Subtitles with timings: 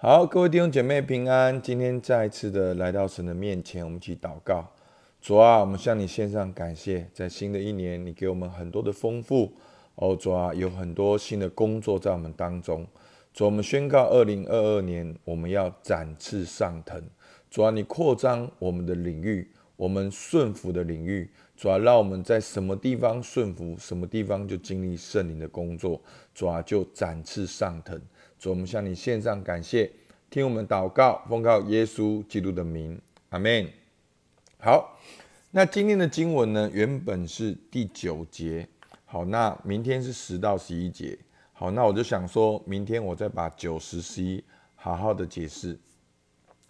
[0.00, 1.60] 好，各位弟兄姐妹平安。
[1.60, 4.64] 今天再一次的来到神的面前，我们一起祷告。
[5.20, 9.52] 主啊，我们向你献上感谢，在新的一年，你给我们很多的丰富。
[9.96, 12.86] 哦，主啊，有很多新的工作在我们当中。
[13.34, 17.02] 主，我们宣告，二零二二年我们要展翅上腾。
[17.50, 21.28] 主啊，你扩张我们的领域，我们顺服的领域。
[21.56, 26.00] 主啊，让我们在什么地方顺服，什么地方就经历圣灵的工作。
[26.32, 28.00] 主啊，就展翅上腾。
[28.38, 29.90] 主，我们向你献上感谢，
[30.30, 33.00] 听我们祷告，奉告耶稣基督的名，
[33.30, 33.68] 阿门。
[34.60, 34.96] 好，
[35.50, 38.68] 那今天的经文呢，原本是第九节。
[39.04, 41.18] 好，那明天是十到十一节。
[41.52, 44.42] 好，那我就想说，明天我再把九十、十一
[44.76, 45.76] 好好的解释。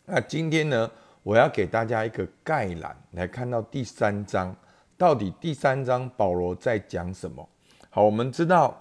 [0.07, 0.91] 那今天呢，
[1.23, 4.57] 我要给大家一个概览，来看到第三章，
[4.97, 7.47] 到底第三章保罗在讲什么？
[7.91, 8.75] 好，我们知道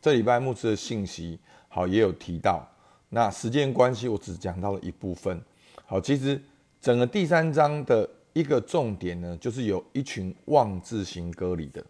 [0.00, 1.38] 这礼拜牧师的信息。
[1.74, 2.68] 好，也有提到。
[3.08, 5.40] 那时间关系，我只讲到了一部分。
[5.86, 6.38] 好，其实
[6.82, 11.82] 整个第三章的一个重点呢，就是有一群妄自行割礼的。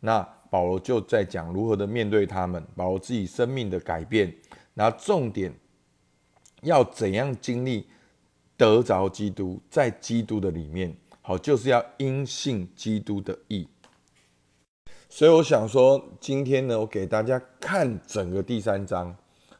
[0.00, 4.34] 那保罗就在讲如何的面对他们，保罗自己生命的改变。
[4.72, 5.52] 那重点
[6.62, 7.86] 要怎样经历
[8.56, 13.68] 得着基督，在基督的里面，好，就是要因信基督的义。
[15.08, 19.14] 所以我想说，今天呢，我给大家看整个第三章。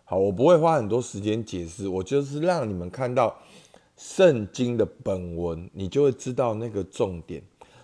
[0.08, 3.36] 好，我不会花很多时间解释，我就是让你们看到
[3.96, 7.42] 圣经的本文，你就会知道那个重点。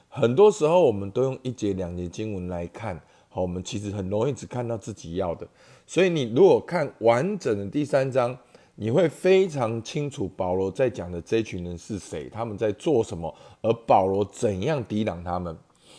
[0.08, 2.94] 很多时候我们都用一节两节经文来看，
[3.28, 5.44] 好，我们其实很容易只看到自己要的。
[5.84, 8.38] 所以你如果看完整的第三章，
[8.76, 15.58] 你会非常清楚保罗在讲的这群人是谁，他们在做什么，而保罗怎样抵挡他们。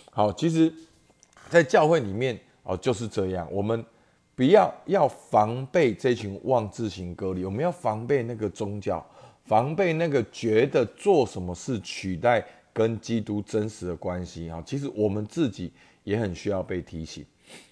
[0.09, 0.73] 好，其实，
[1.49, 3.83] 在教会里面哦就是这样，我们。
[4.36, 9.06] 不要要防备这群妄自行隔离，我们要防备那个宗教，
[9.45, 14.61] 防备那个觉得做什么事取代跟基督真实的关系啊！
[14.66, 15.72] 其实我们自己
[16.04, 17.23] 也很需要被提醒。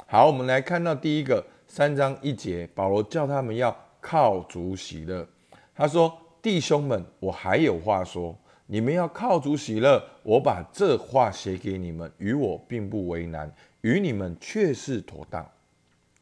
[0.05, 5.27] 好，我们来看到第一个三章一节，保罗叫他们要靠主喜乐。
[5.73, 10.03] 他说：“弟兄们，我还有话说，你们要靠主喜乐。
[10.21, 13.51] 我把这话写给你们，与我并不为难，
[13.81, 15.43] 与你们却是妥当。”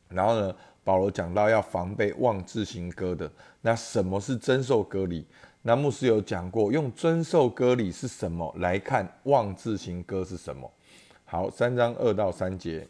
[0.09, 3.31] 然后呢，保罗讲到要防备妄自行割的。
[3.61, 5.25] 那什么是真受割礼？
[5.61, 10.71] 那牧师有讲过，用真受割礼是什么来看妄自行割是什么？
[11.25, 12.87] 好，三章二到三节，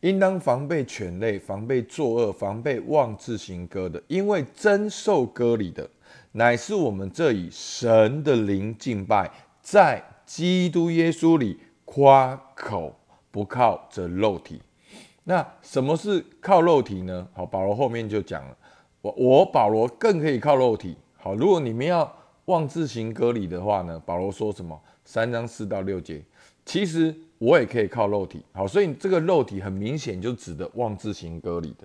[0.00, 5.90] 应当防备犬类，防备作恶，防备妄自行割的，因为真受割礼的，
[6.32, 12.98] 乃是我们这以神的灵敬拜，在基督耶稣里夸口，
[13.30, 14.62] 不靠着肉体。
[15.28, 17.26] 那什么是靠肉体呢？
[17.34, 18.56] 好，保罗后面就讲了，
[19.02, 20.96] 我我保罗更可以靠肉体。
[21.16, 22.10] 好，如果你们要
[22.44, 24.80] 妄自行割礼的话呢，保罗说什么？
[25.04, 26.22] 三章四到六节，
[26.64, 28.40] 其实我也可以靠肉体。
[28.52, 31.84] 好，所以这个肉体很明显就指的妄自行割礼的。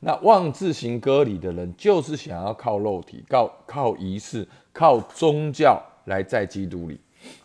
[0.00, 6.98] 那妄自行割礼的人，就是想要靠肉体，靠靠仪式，靠宗教来在基督里。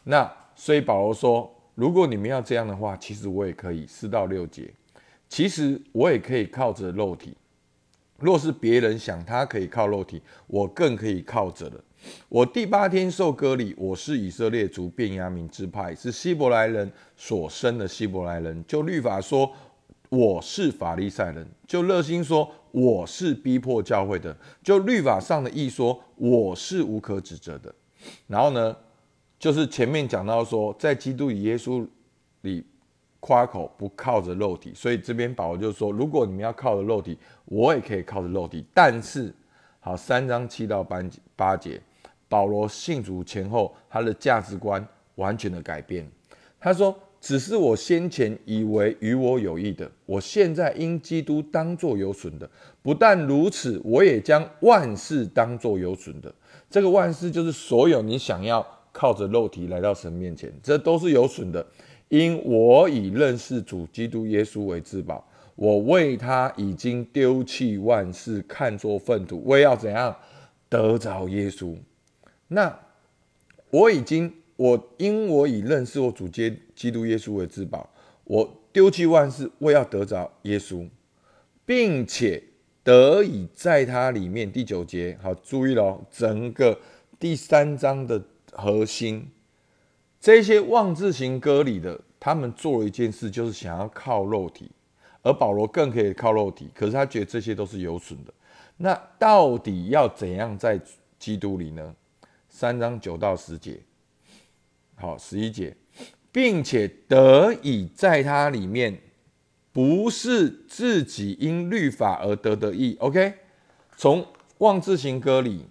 [0.06, 3.86] 那所以保罗说，如果你们要这样的话，其实我也可以。
[3.86, 4.74] 四到六节。
[5.34, 7.36] 其实我也可以靠着肉体，
[8.20, 11.84] 若是别人想他可以靠肉体，我更可以靠着了。
[12.30, 18.64] 我第八天受割礼，我是以色列族便雅悯支派，是希伯来人所生的希伯来人。
[18.68, 19.52] 就律法说，
[20.10, 27.74] 我是法利赛人；就热心说，我是逼迫教会的；就律法上的义说，我是无可指责的。
[28.28, 28.78] 然后呢，
[29.40, 31.84] 就是前面讲到说，在基督与耶稣
[32.42, 32.64] 里。
[33.26, 38.66] 夸口不靠着肉体，所以这边保罗就说：如果你们要靠着肉体，我也可以靠着肉体。
[38.74, 39.34] 但是，
[39.80, 41.02] 好，三章七到八
[41.38, 41.82] 八节，
[42.28, 44.86] 保罗信主前后，他的价值观
[45.16, 46.06] 完全的改变。
[46.60, 52.50] 他说：只是我先前以为与我有益的，我现在因基督当作有损的。
[52.82, 56.34] 不但如此，我也将万事当作有损的。
[56.70, 61.66] 这个万事就是所有你想要靠着肉体来到神面前，这都是有损的。
[62.14, 70.16] 因我以认识主基督耶稣为至宝，我为他已经丢弃万事，看作粪土，为要怎样
[70.70, 71.76] 得着耶稣？
[72.50, 72.80] 那
[73.72, 77.90] 我已经，我因我以认识我主基基督耶稣为至宝，
[78.26, 80.88] 我丢弃万事，为要得着耶稣，
[81.66, 82.44] 并且
[82.84, 84.52] 得以在他里面。
[84.52, 86.78] 第九节，好，注意喽，整个
[87.20, 89.32] 第三章的核心。
[90.24, 94.72] 这些妄自行割礼的，他们做了一件事，就是想要靠肉体，
[95.22, 98.34] 而保罗更可以靠肉体，可是他觉得这些都是有损的。
[98.78, 100.80] 那到底要怎样在
[101.20, 101.94] 基督里呢？
[102.48, 103.78] 三章九到十节，
[104.96, 105.76] 好，十一节，
[106.32, 108.98] 并且得以在他里面，
[109.74, 112.96] 不是自己因律法而得的义。
[113.02, 113.34] OK，
[113.98, 114.26] 从
[114.60, 115.66] 望字行歌里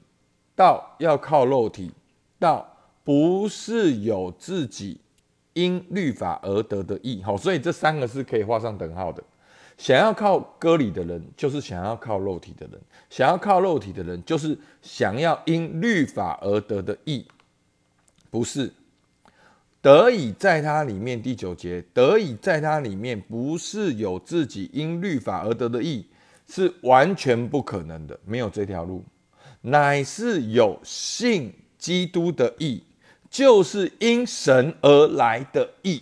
[0.54, 1.90] 到要靠肉体，
[2.38, 2.71] 到
[3.04, 5.00] 不是有自己
[5.54, 7.22] 因律法而得的义。
[7.22, 9.22] 好，所以这三个是可以画上等号的。
[9.78, 12.78] 想要靠割礼的人，就是想要靠肉体的人；
[13.10, 17.26] 想要靠肉体的人，就是想要因律法而得的义，
[18.30, 18.72] 不是
[19.80, 21.20] 得以在他里面。
[21.20, 26.06] 第九节，得以在他里面，不是有自己因律法而得的义，
[26.46, 29.02] 是完全不可能的，没有这条路，
[29.62, 32.84] 乃是有信基督的义，
[33.32, 36.00] 就是因神而来的义，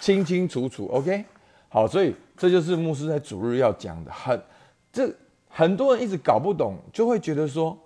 [0.00, 0.86] 清清楚楚。
[0.86, 1.26] OK，
[1.68, 2.14] 好，所以。
[2.40, 4.40] 这就是牧师在主日要讲的，很
[4.92, 5.12] 这
[5.48, 7.76] 很多人一直搞不懂，就会觉得说，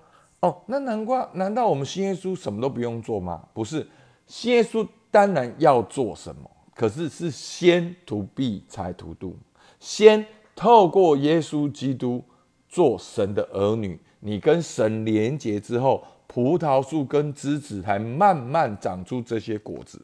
[0.41, 3.43] 哦，那难怪，难道我们新耶稣什么都不用做吗？
[3.55, 3.89] 不是，
[4.27, 9.39] 新耶稣当然要做什么，可是是先图必才图度，
[9.81, 10.23] 先
[10.55, 12.23] 透过耶稣基督
[12.69, 20.01] 做神的儿女，你跟神连结之后，葡萄树跟枝子才慢慢长出这些果子。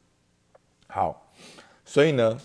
[0.88, 1.30] 好，
[1.84, 2.38] 所以呢。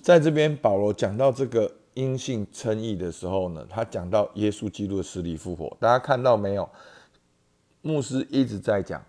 [0.00, 5.74] 在这边，保罗讲到这个阴性称义的时候呢，他讲到耶稣基督的死里复活。
[5.80, 6.68] 大家看到没有？
[7.80, 9.02] 牧师一直在讲，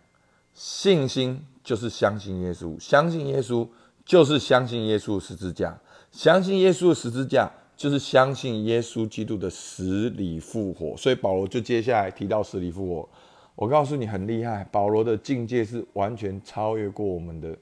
[0.54, 3.68] 信心就是相信耶稣，相信耶稣
[4.06, 5.78] 就是相信耶稣十字架，
[6.14, 10.96] 相信耶稣的十字架就是相信耶稣基督的死里复活。
[10.96, 13.10] 所以保罗就接下来提到死里复活。
[13.56, 17.58] 我告诉你，很厉害，保罗的境界是完全超越过我们的。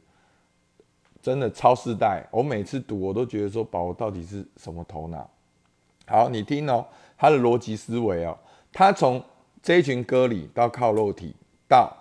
[1.22, 5.30] 真的超世代，我每次读我都觉得说保罗到底是什么头脑？
[6.06, 6.86] 好，你听哦，
[7.18, 8.38] 他的逻辑思维哦，
[8.74, 9.24] 他从
[9.62, 11.34] 这一群歌里到靠肉体，
[11.66, 11.95] 到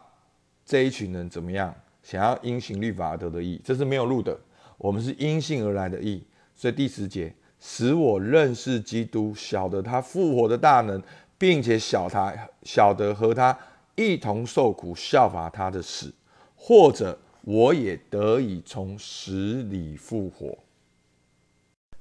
[0.65, 1.73] 这一群人怎么样
[2.03, 4.37] 想要因行律法而得的义，这是没有路的。
[4.77, 6.25] 我们是因信而来的义，
[6.57, 11.01] 所以第十节使我认识基督，晓得他复活的大能，
[11.39, 12.35] 并且晓他
[12.65, 13.57] 晓得和他
[13.97, 16.15] 一同受苦，效法他的死，
[16.57, 17.19] 或者。
[17.45, 20.59] 我也得以从死里复活。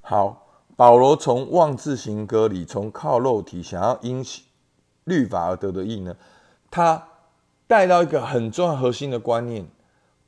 [0.02, 4.24] 好，保罗从望字行歌里，从靠肉体想要因
[5.06, 6.16] 律法而得的义呢，
[6.70, 7.08] 他
[7.66, 9.68] 带到一个很重要核心的观念：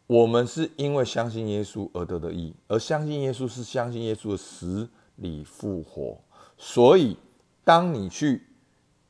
[0.08, 6.18] 我们是因为相信耶稣而得的义，而相信耶稣是相信耶稣的死里复活。
[6.58, 7.16] 所以，
[7.64, 8.48] 当你去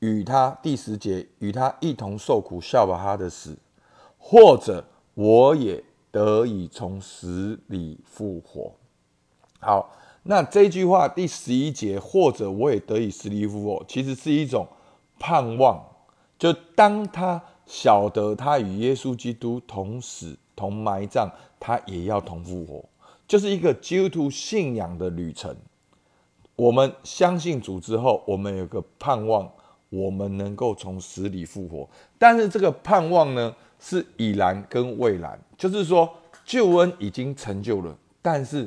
[0.03, 3.57] 与他第十节与他一同受苦，效法他的死，
[4.17, 4.83] 或者
[5.13, 5.83] 我也。
[6.13, 8.71] 得以从死里复活。
[9.59, 14.67] 好，那这句话第十一节，或者我也得以死里复活，其实是一种
[15.17, 15.83] 盼望。
[16.37, 22.85] 就当他晓得他与耶稣基督同死同埋葬，他也要同复活，
[23.27, 25.57] 就是一个基督徒信仰的旅程。
[26.55, 29.51] 我们相信主之后，我们有个盼望，
[29.93, 31.87] 我们能够从死里复活。
[32.17, 33.55] 但是这个盼望呢？
[33.85, 36.09] 是已然跟未然，就是说
[36.45, 38.65] 救恩已经成就了，但是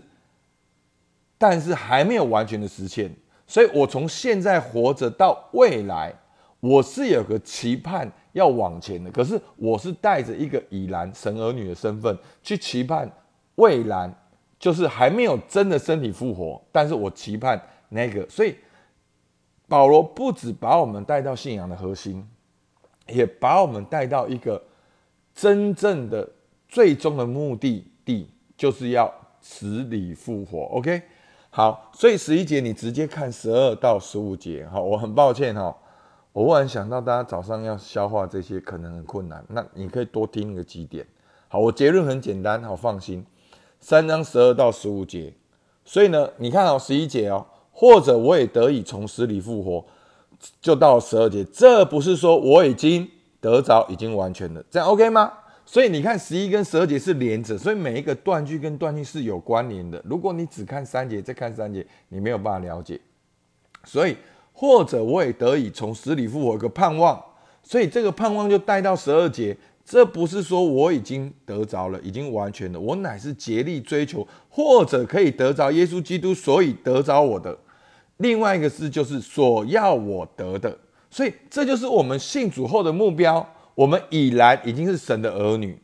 [1.38, 3.10] 但是还没有完全的实现，
[3.46, 6.12] 所以我从现在活着到未来，
[6.60, 13.10] 我是有个期盼要往前的，可是我是带着一个已然神儿女的身份去期盼
[13.54, 14.14] 未来，
[14.58, 18.54] 就是还没有真的身体复活，但是我期盼那个，所以
[19.68, 22.26] 保罗不止把我们带到信仰的核心，
[23.08, 24.62] 也把我们带到一个。
[25.34, 26.26] 真正的
[26.66, 31.02] 最终的目的地就是要死里复活，OK？
[31.50, 35.76] 好，所以十一节你直接看十二到十五节，好，我很抱歉哈，
[36.32, 41.06] 我忽然想到大家早上要消化这些可能很困难，那你可以多听个几点。
[41.48, 43.22] 好，我结论很简单，好放心，
[43.78, 45.34] 三章十二到十五节，
[45.84, 47.46] 所以呢，你看哦，十一节哦，
[47.76, 49.84] 或者我也得以从死里复活，
[50.62, 53.06] 就到十二节，这不是说我已经。
[53.38, 55.30] 得着已经完全了，这样 OK 吗？
[55.64, 60.02] 所以你看十一跟十二节是连着，所以每一个断句跟断句是有关联的。
[60.04, 62.98] 如果你只看三节再看三节，你没有办法了解。
[63.84, 64.16] 所以
[64.52, 67.22] 或者我也得以从死里复活，一个盼望。
[67.62, 77.56] 所以这个盼望就带到十二节，这不是说我已经得着了，已经完全了，我乃是竭力追求，或者可以得着耶稣基督，所以得着我的。
[78.18, 80.78] 另外一个是就是所要我得的。
[81.10, 83.46] 所以这就是我们信主后的目标。
[83.74, 85.78] 我们已然已经是神的儿女，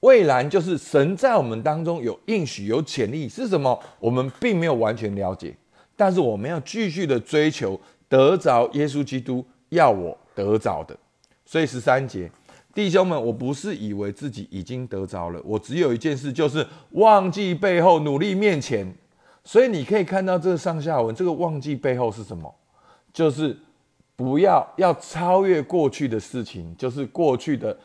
[0.00, 3.80] 未然就是神在我们当中有应许、有潜力是什么？
[4.00, 5.56] 我们并没有完全了解，
[5.94, 10.96] 但是我们要继续的追求，得着耶稣基督要我得着的。
[11.44, 12.28] 所以十三节，
[12.74, 18.92] 弟兄们，我不是以为自己已经得着了，我只有一件事，就是忘记背后，努力面前。
[19.46, 22.52] 所以你可以看到这个上下文，这个忘记背后是什么？
[23.12, 23.56] 就是
[24.16, 27.78] 不要要超越过去的事情，就是过去的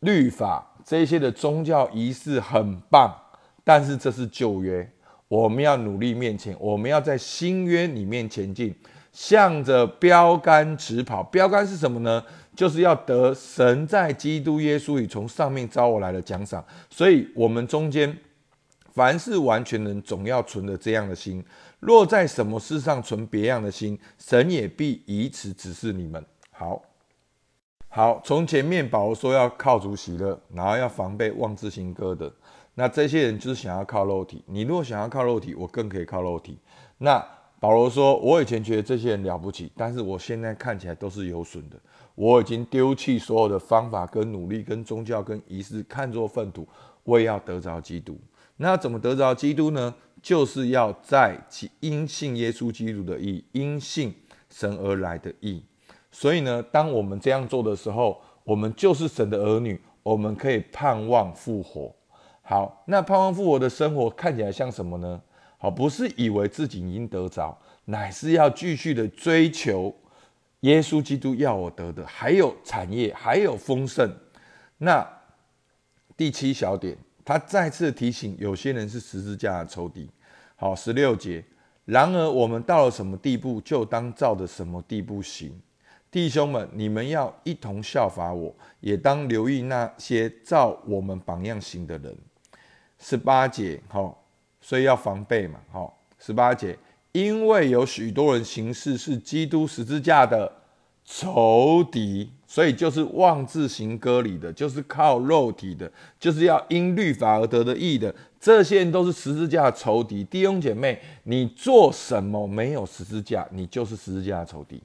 [0.00, 3.14] 律法这些的宗教仪式很棒，
[3.62, 4.90] 但是这是旧约，
[5.28, 8.74] 我们要努力面前，我们要在新约里面前进，
[9.12, 11.22] 向着标杆直跑。
[11.24, 12.24] 标杆是什么呢？
[12.56, 16.64] 就是要得神在基督耶稣里从上面招我来的奖赏。
[16.88, 18.18] 所以，我们中间。
[18.94, 21.44] 凡是完全人，总要存着这样的心。
[21.80, 26.24] 若在什么事上存别样的心，神也必以此指示你们。
[26.52, 26.80] 好，
[27.88, 32.32] 好，从前面保罗说要靠主喜乐，然后要防备妄自行歌的。
[32.74, 34.44] 那这些人就是想要靠肉体。
[34.46, 36.56] 你如果想要靠肉体，我更可以靠肉体。
[36.98, 37.20] 那
[37.58, 41.76] 保罗说，我以前觉得这些人了不起，但是我现在看起来都是有损的。
[42.14, 46.68] 我已经丢弃所有的方法跟努力，跟宗教跟仪式，看作粪土，
[47.02, 48.16] 我也要得着基督。
[48.56, 49.94] 那怎么得着基督呢？
[50.22, 54.14] 就是要在其因信耶稣基督的义，因信
[54.48, 55.62] 神而来的义。
[56.10, 61.94] 所以呢，当我们这样做的时候，我们就是神的儿女，我们可以盼望复活。
[62.40, 65.20] 好，那盼望复活的生活看起来像什么呢？
[65.58, 69.94] 好，不是以为自己已经得着，乃是要继续的追求
[70.60, 74.10] 耶稣基督要我得的，还有产业，还有丰盛。
[74.78, 75.06] 那
[76.16, 76.96] 第七小点。
[77.24, 80.10] 他再次提醒有些人是十字架的仇敌。
[80.56, 81.44] 好，十六节。
[81.84, 85.60] 然而我们到了什么地步，就当照着什么地步行。
[86.10, 92.16] 弟兄们，你们要一同效法我，也当留意那些照我们榜样行的人。
[92.98, 94.24] 十八节，好，
[94.60, 95.58] 所以要防备嘛。
[95.72, 96.78] 好，十八节，
[97.12, 100.50] 因为有许多人行事是基督十字架的
[101.04, 102.30] 仇敌。
[102.46, 110.22] 所以就是妄自行割礼的，就是靠肉体的，就是要因律法而得的义的，这些人都是十字架的仇敌。
[110.22, 114.80] 弟兄姐妹，你做什么没有十字架，你就是十字架的仇敌。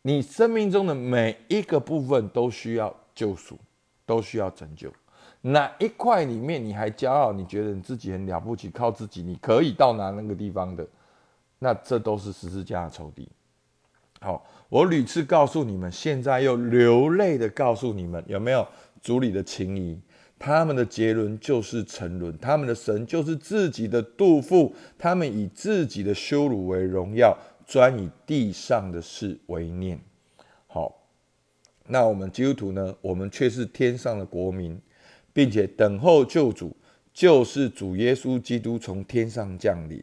[0.00, 3.58] 你生命中的每一个部分都需要救赎，
[4.06, 4.90] 都需要拯救。
[5.42, 7.32] 哪一块里面你还骄傲？
[7.34, 10.88] 你觉得你自己很了不起，靠自己你可以到达那个地方的？
[11.58, 13.28] 那这都是十字架的仇敌。
[14.22, 14.48] 好。
[14.70, 18.66] 我屡次告诉你们，现在又流泪的告诉你们，有没有
[19.02, 20.00] 主里的情谊？
[20.38, 27.36] 他们的结论就是沉沦，他们的神就是自己的杜甫，他们以自己的羞辱为荣耀，
[27.66, 30.00] 专以地上的事为念。
[30.68, 31.04] 好，
[31.88, 32.94] 那我们基督徒呢？
[33.02, 34.80] 我们却是天上的国民，
[35.34, 36.74] 并且等候救主，
[37.12, 40.02] 就是主耶稣基督从天上降临。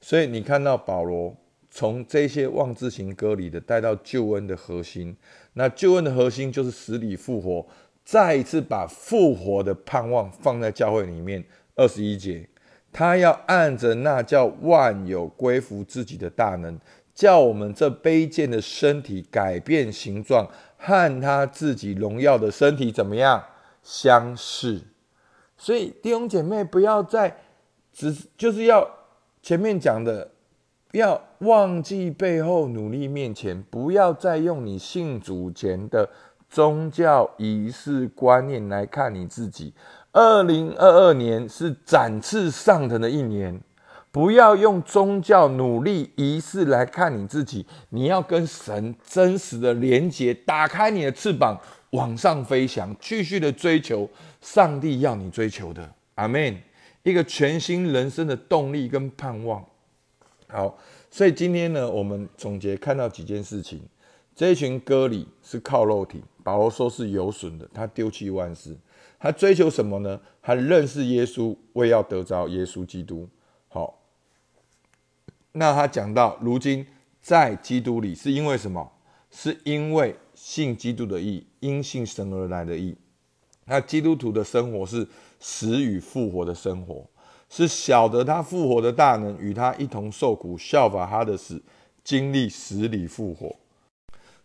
[0.00, 1.36] 所以你看到保罗。
[1.74, 5.16] 从这些妄自行割礼的带到救恩的核心，
[5.54, 7.66] 那救恩的核心就是死里复活，
[8.04, 11.42] 再一次把复活的盼望放在教会里面。
[11.74, 12.46] 二十一节，
[12.92, 16.78] 他要按着那叫万有归服自己的大能，
[17.14, 23.42] 叫我们这卑贱的身体改变形状，和他自己荣耀的身体怎么样
[23.82, 24.82] 相似。
[25.56, 27.38] 所以弟兄姐妹，不要再
[27.90, 28.86] 只就是要
[29.42, 30.32] 前面讲的。
[30.92, 36.08] 要忘记背后，努力面前，不要再用你信主前的
[36.48, 39.72] 宗教仪式观念来看你自己。
[40.12, 43.58] 二零二二年是展翅上腾的一年，
[44.10, 47.64] 不要用宗教努力仪式来看你自己。
[47.88, 51.58] 你要跟神真实的连接，打开你的翅膀，
[51.92, 54.06] 往上飞翔，继续的追求
[54.42, 55.90] 上帝要你追求的。
[56.16, 56.54] 阿门。
[57.02, 59.64] 一个全新人生的动力跟盼望。
[60.52, 60.76] 好，
[61.10, 63.80] 所以今天呢，我们总结看到几件事情。
[64.36, 68.76] 这一群歌里是靠肉体，保罗说是有损的，他丢弃万事，
[69.18, 70.20] 他追求什么呢？
[70.42, 73.26] 他认识耶稣，为要得着耶稣基督。
[73.68, 73.98] 好，
[75.52, 76.86] 那他讲到，如今
[77.22, 78.92] 在基督里是因为什么？
[79.30, 82.94] 是因为信基督的义，因信神而来的义。
[83.64, 85.08] 那基督徒的生活是
[85.40, 87.06] 死与复活的生活。
[87.54, 91.62] 是晓得他复活的大能，与他一同受苦，效法他的死，
[92.02, 93.54] 经历死里复活。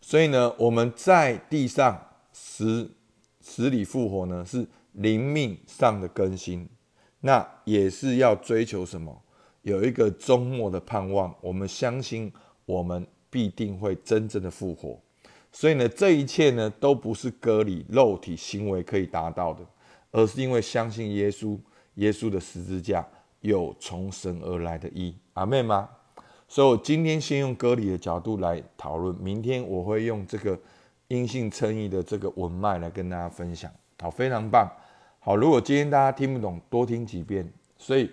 [0.02, 1.98] 所以呢，我们在地上
[2.34, 2.92] 死
[3.40, 6.68] 死里复活呢，是灵命上的更新。
[7.22, 9.24] 那也是要追求什么？
[9.62, 11.34] 有一个终末的盼望。
[11.40, 12.30] 我们相信，
[12.66, 15.00] 我们必定会真正的复活。
[15.54, 19.66] 所以呢，这一切呢，都不是割礼肉体行为可以达到的，
[20.12, 21.58] 而是因为相信耶稣。
[21.98, 23.06] 耶稣的十字架
[23.42, 25.88] 有从神而来的义，阿妹吗？
[26.48, 30.58] 所以我今天先用割礼的角度来讨论，明天我会用这个
[31.10, 33.70] 阴性称义的这个文脉来跟大家分享。
[34.00, 34.72] 好，非常棒。
[35.20, 37.51] 好，如果今天大家听不懂，多听几遍。
[37.77, 38.10] 所以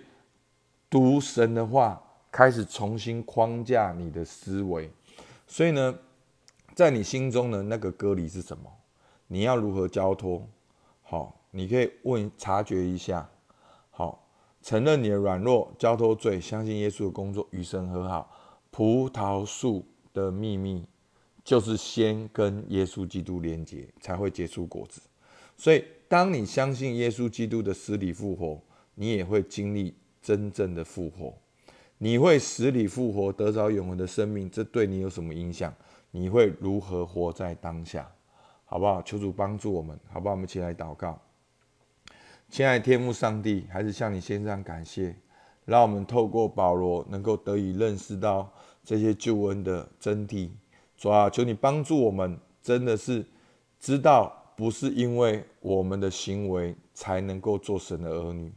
[0.89, 2.01] 读神的话，
[2.31, 4.91] 开始重新框架你的思维。
[5.47, 5.97] 所以呢，
[6.73, 8.63] 在你心中的那个割礼是什么？
[9.27, 10.45] 你要如何交托？
[11.03, 13.29] 好，你可以问察觉一下。
[14.65, 18.27] 承认你的软弱，交托罪，相信耶稣的工作，与神和好。
[18.71, 20.83] 葡萄树的秘密
[21.43, 24.99] 就是先跟耶稣基督连接，才会结出果子。
[25.55, 28.59] 所以，当你相信耶稣基督的死里复活，
[28.95, 31.31] 你也会经历真正的复活。
[31.99, 34.49] 你会死里复活，得着永恒的生命。
[34.49, 35.71] 这对你有什么影响？
[36.09, 38.11] 你会如何活在当下？
[38.65, 38.99] 好不好？
[39.03, 40.33] 求主帮助我们，好不好？
[40.33, 41.21] 我们一起来祷告。
[42.49, 45.13] 亲爱的天父上帝，还是向你献上感谢，
[45.65, 48.49] 让我们透过保罗能够得以认识到
[48.83, 50.49] 这些救恩的真谛。
[50.95, 53.25] 主啊，求你帮助我们，真的是
[53.79, 58.49] 知道不是因为我们的行为才能够做神的儿女，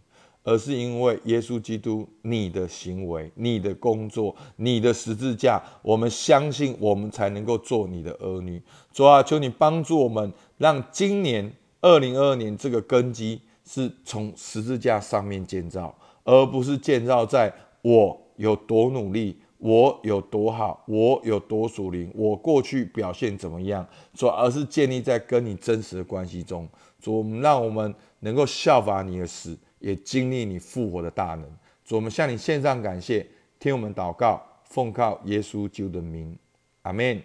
[0.45, 8.63] 而是因为耶稣基督你的行为、你的工作、你的十字架，我们相信我们才能够做你的儿女。
[8.93, 13.41] 主啊，求你帮助我们，让今年二零二二年这个根基。
[13.69, 15.95] 是从十字架上面建造，
[16.25, 26.67] 而不是建造在我有多努力，我有多好，我有多属灵，我过去表现怎么样，主，而是建立在跟你真实的关系中。
[26.99, 31.45] 主，我们让我们能够效法你的死，也经历你复活的大能。
[31.85, 33.27] 主，我们向你献上感谢，
[33.59, 36.35] 听我们祷告，奉靠耶稣基督的名，
[36.83, 37.23] 阿门。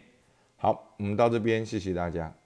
[0.57, 2.42] 好，我们到这边，谢谢大家。